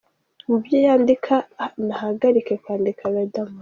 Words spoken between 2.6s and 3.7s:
kwandika Riderman.